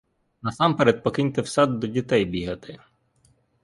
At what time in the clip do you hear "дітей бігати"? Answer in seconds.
1.87-2.79